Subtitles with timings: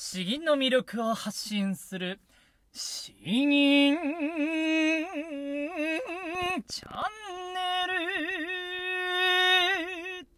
[0.00, 2.20] 詩吟の魅力を発信する。
[2.72, 3.96] 詩吟
[6.68, 7.60] チャンネ
[10.22, 10.28] ル。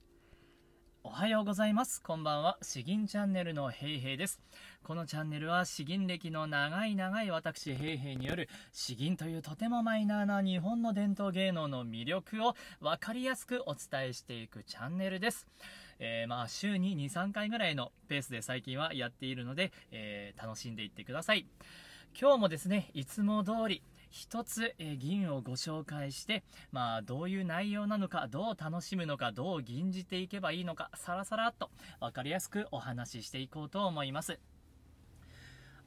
[1.04, 2.00] おはようございます。
[2.00, 2.56] こんばんは。
[2.62, 4.40] 詩吟チャンネルのヘイヘイです。
[4.82, 15.46] このチャンネルは詩吟歴の長い長い私ヘイヘイによる詩吟というとてもマイナーな日本の伝統芸能の魅力を分かりやすくお伝えしていくチャンネルです。
[16.00, 21.46] えー、まあ週に2、3回ぐらいのペースで最近はやっているので、えー、楽しんでいってください。
[22.20, 34.40] 今日もですね、いつも通り、一つ、えー、銀をご紹介して、まあ、どういう内容なのか、どう楽しむのか、どう吟じていけばいいのか、さらさらっと分かりやすくお話ししていこうと思います。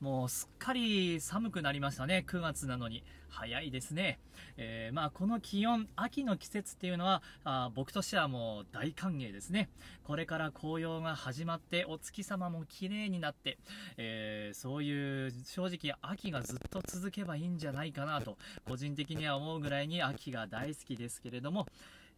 [0.03, 2.25] もうすっかり寒くなりましたね。
[2.27, 3.05] 9月なのに。
[3.30, 4.20] 早いですね。
[4.57, 9.70] えー、まあこの気温、秋の季節っていうのはあ僕としてはもう大歓迎ですね。
[10.03, 13.57] これから紅葉が始まってお月様も綺麗になって、
[13.95, 21.65] えー、そういう正直秋がずっと続けばいいんじゃないかなと個人的には思うぐらいに秋が大好きですけれども、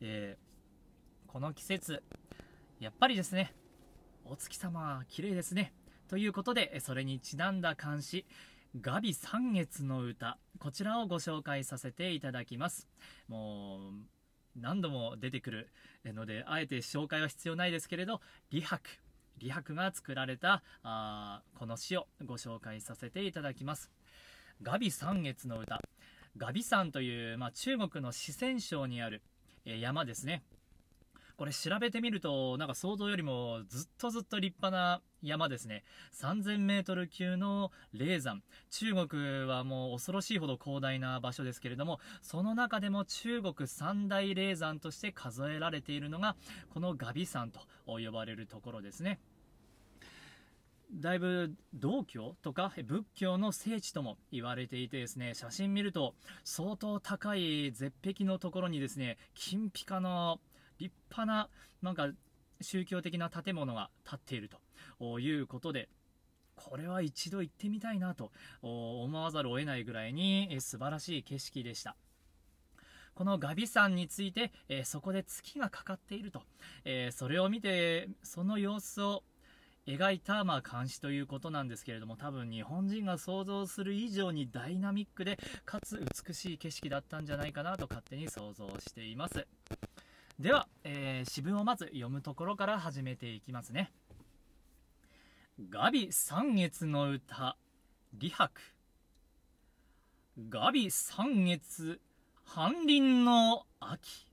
[0.01, 2.03] えー、この季節、
[2.79, 3.53] やっぱりですね、
[4.25, 5.71] お月様綺麗ですね。
[6.07, 8.25] ということで、それにちなんだ漢詩、
[8.79, 12.87] ガビ三月の歌、こちらをご紹介させていただきます。
[13.27, 13.93] もう、
[14.55, 15.69] 何度も出てくる
[16.05, 18.87] ので、あえて紹介は必要ないですけれど、李白。
[19.39, 23.91] 李白が作られたあこの詩をご紹介させていただきます。
[24.61, 25.81] ガビ三月の歌。
[26.37, 29.23] ガビ山という、まあ、中国の四川省にある、
[29.65, 30.43] 山ですね。
[31.37, 35.83] これ調べてみると、なんか想像よりもずっとずっと立派な山ですね。
[36.13, 38.41] 3000メートル級の霊山。
[38.69, 46.35] 中国はもう恐ろしいほど広大な場所ですけれども、その中でも中国三大霊山として数えられているのが、
[46.69, 49.19] このガビ山と呼ばれるところですね。
[50.93, 60.39] だいぶ道教とか仏教の聖地とも言われていてですね、写真見ると相当高い絶壁のところにですね、金ピカの
[60.79, 61.49] 立派な、
[61.81, 62.09] なんか、
[62.61, 64.49] 宗教的な建物が建っている
[64.99, 65.89] ということで、
[66.55, 68.31] これは一度行ってみたいなと
[68.61, 71.95] 思わざるを得ないぐらいに素晴らしい景色でした。
[73.13, 76.43] このガビ山について、えそこで月がかかっていると、
[76.83, 79.23] えそれを見て、その様子を
[79.87, 89.47] 描いた、まあ、監視ということなんですけれども、多分日本人が想像する以上にダイナミックで、かつ美しい景色だったんじゃないかなと勝手に想像しています。
[90.37, 93.93] では、えー、詩文をまず読むところから始めていきますね。
[95.69, 97.55] ガビ三月の歌、
[98.19, 98.59] 李白。
[100.49, 102.01] ガビ三月、
[102.43, 104.27] 半林の秋。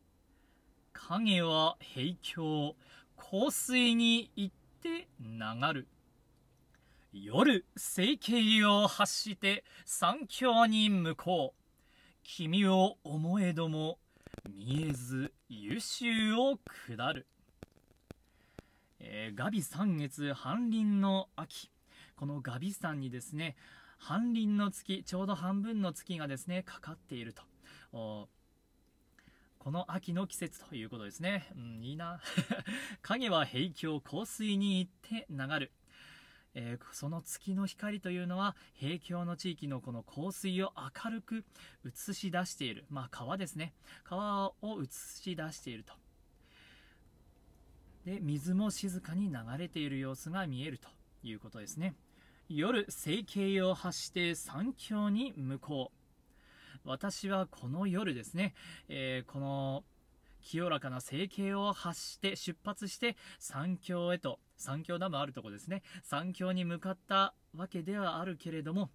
[0.93, 2.75] 影は平京、
[3.17, 5.87] 香水に行って流る。
[7.13, 11.63] 夜、生計を発して三峡に向こう。
[12.25, 13.99] 君を思えども
[14.51, 17.27] 見えず優秀を下る、
[19.01, 21.71] えー、ガビ三月半輪の秋
[22.17, 23.57] このガビ山にですね
[23.99, 27.43] 半輪の月ちょうど半分の月がですねかかっていると
[29.63, 31.47] この秋の季節ということですね。
[31.55, 32.21] うん、いいな。
[33.03, 35.73] 影は平京香水に行って流る。
[36.55, 40.73] えー、その月の光というのは平京の地域のこの香水を
[41.05, 41.45] 明るく
[41.87, 43.73] 映し出している、まあ、川ですね。
[44.05, 45.95] 川を映し出していると。
[48.05, 50.89] で水も静かに流れている様子が見えると
[51.23, 51.95] いうことですね。
[52.49, 56.03] 夜生計を発して山峡に向こう。
[56.85, 58.55] 私はこの夜ですね、
[58.89, 59.85] えー、この
[60.43, 65.83] 清らかな生計を発して出発して山峡へと三峡ダムあるとこですね。
[66.03, 68.91] 三峡に向かったわけではあるけれども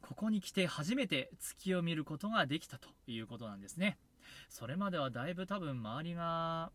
[0.00, 3.98] ここに来て初めて月を見ることができたということなんですね。
[4.48, 6.70] それまではだいぶ多分周りが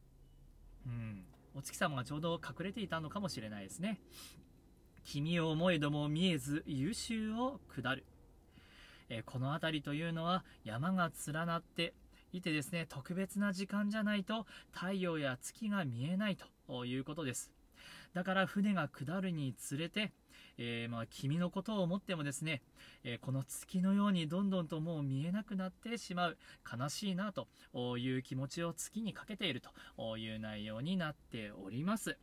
[0.86, 1.26] うん
[1.56, 4.00] お月様がちょうど隠れていたのかもしれないですね。
[5.04, 8.06] 君を思えども見えず優秀を下る。
[9.10, 11.94] えこの辺りというのは山が連なって
[12.34, 16.38] いてですね、特別な時間じゃないと太陽や月が見えない
[16.68, 17.52] ということです。
[18.14, 20.12] だから船が下るにつれて、
[20.58, 22.62] えー、まあ、君のことを思ってもですね、
[23.04, 26.38] えー、この月のようにどんどんともう見えなくなってしまう
[26.80, 27.48] 悲しいなと
[27.98, 32.18] いう気持ちを月にかけているという内容になっております。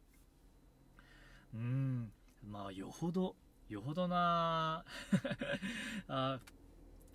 [1.54, 2.10] うーん、
[2.50, 3.36] まあよほど、
[3.68, 4.84] よほどな
[6.08, 6.40] あ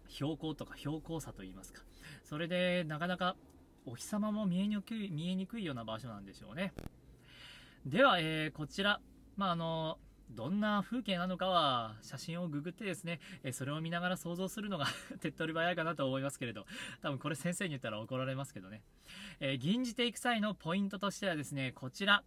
[0.10, 1.82] 標高とか標高差といいますか。
[2.24, 3.36] それで、なかなか
[3.86, 6.74] お日様も見えにくい、見えにくいような場所なんでしょうね。
[7.86, 9.00] では、えー、こちら、
[9.38, 9.98] まあ、あの、
[10.32, 14.86] どんな風景なのかは写真をググってですね、えそれを見ながら想像するのが
[15.22, 16.68] 手っ取り早いかなと思いますけれど、
[17.02, 18.84] 多分これ先生に言ったら怒られますけどね。
[19.40, 22.24] えー、吟じていく際のポイントとしてはですね、こちら、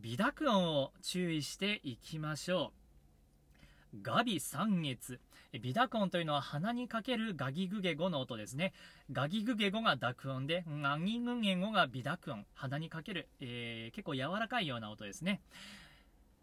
[0.00, 2.83] 微濁音を注意していきましょう。
[4.02, 5.20] ガビ三月。
[5.52, 8.72] 微濁音というのは鼻にかけるガギグゲゴの音ですね。
[9.12, 12.44] ガギグゲゴが濁音で、ガギグゲゴが微濁音。
[12.54, 15.40] 鼻にかける、えー、結構柔らかいような音ですね。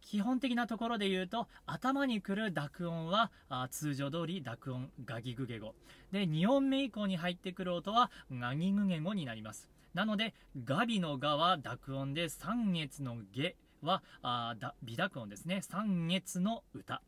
[0.02, 5.76] 基本的なところで言うと頭に来る濁音はあ通常通り濁音ガギグゲ語
[6.12, 10.34] で2音目以降に入ってくる音はガギグゲ語になりますなので
[10.66, 17.02] ガビのガは濁音で三月のゲはあだ微濁音ですね三月の歌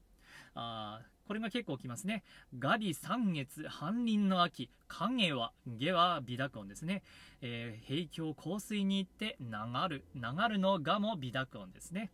[0.55, 2.23] あこれが結構きますね。
[2.59, 7.01] ガビ三月、半輪の秋、影は、下は微濁音ですね。
[7.41, 9.55] えー、平京香水に行って流
[9.89, 12.11] る、流るのがも微濁音ですね。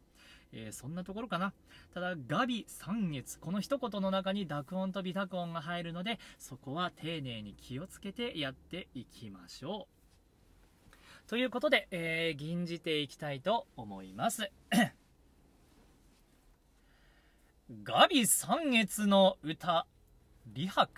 [0.51, 1.53] えー、そんなところかな。
[1.94, 11.27] ただ、ガビ三月、この一言の中に濁音と微濁音が入るので、そこは丁寧に気をつけてやっていきましょう。
[11.27, 14.51] ということで、えー、吟じていきたいと思います。
[17.71, 19.86] ガビ三月の歌、
[20.56, 20.89] 李白。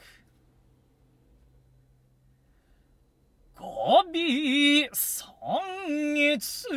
[3.58, 6.70] ガビ三月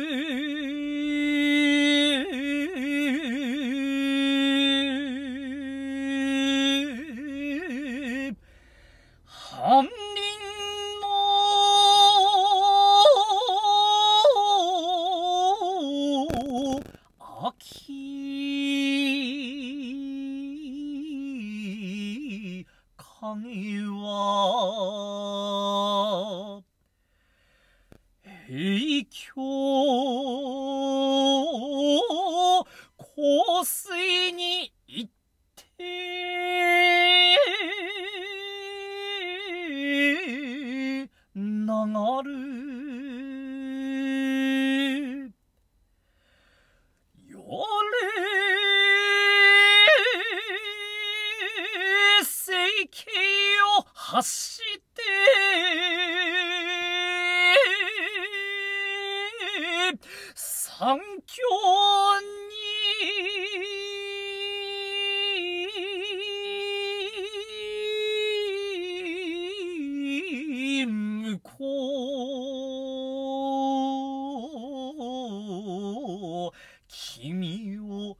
[28.47, 29.41] 平京
[32.97, 35.11] 香水に行っ
[35.77, 35.83] て
[41.35, 41.41] 流
[42.23, 42.29] る
[47.27, 47.39] よ
[53.95, 54.54] 走って
[60.85, 61.41] 環境
[70.53, 71.55] に向こ
[76.49, 76.51] う
[76.87, 78.15] 君を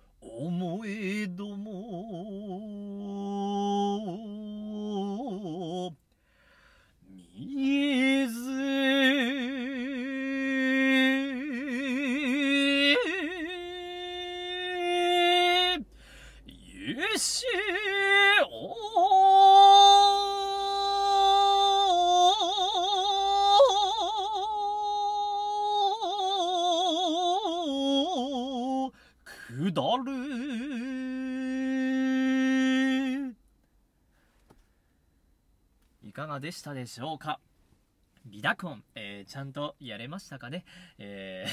[17.17, 17.45] し
[18.49, 18.73] お
[29.49, 30.13] 下る。
[36.03, 37.39] いかがでしたでしょうか？
[38.25, 40.65] ビダコン、えー、ちゃんとやれましたかね？
[40.97, 41.45] え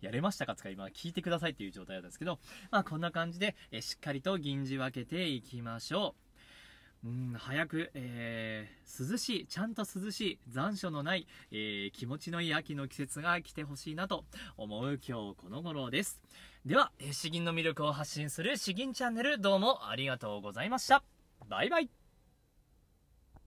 [0.00, 0.54] ー やれましたか？
[0.54, 2.38] つか今聞いてくださいっていう状態なんですけど、
[2.70, 6.14] まあこんな感じで、えー、しっかりと銀じ分けていきましょ
[7.04, 7.08] う。
[7.08, 14.24] うん、早く、えー、涼しい、ちゃんと涼しい、残暑のない、え、気持ちのいい秋の季節が来てほしいなと
[14.56, 16.22] 思う今日この頃です。
[16.64, 21.02] では、えー、詩吟の魅力を発信する詩吟チャンネルどうもありがとうございました。
[21.48, 22.01] バイバイ。